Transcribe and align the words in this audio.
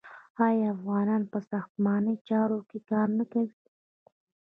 آیا 0.45 0.67
افغانان 0.75 1.23
په 1.31 1.39
ساختماني 1.49 2.15
چارو 2.27 2.59
کې 2.69 2.77
کار 2.89 3.07
نه 3.17 3.25
کوي؟ 3.31 3.57